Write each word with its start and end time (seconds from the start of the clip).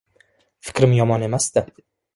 Fikrim 0.69 0.97
yomon 1.01 1.29
emasdi. 1.31 1.67